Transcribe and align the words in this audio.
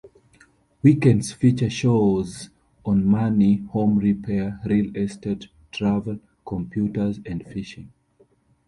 Weekends 0.81 1.31
feature 1.31 1.69
shows 1.69 2.49
on 2.83 3.05
money, 3.05 3.57
home 3.71 3.99
repair, 3.99 4.59
real 4.65 4.91
estate, 4.97 5.49
travel, 5.71 6.17
computers 6.43 7.19
and 7.27 7.45
fishing. 7.45 7.93